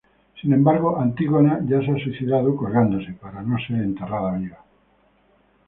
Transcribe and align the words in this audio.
Sin 0.41 0.51
embargo, 0.51 0.99
Antígona 0.99 1.59
ya 1.63 1.79
se 1.81 1.91
ha 1.91 2.03
suicidado 2.03 2.55
colgándose, 2.55 3.13
para 3.13 3.43
no 3.43 3.55
ser 3.59 3.81
enterrada 3.83 4.35
viva. 4.35 4.57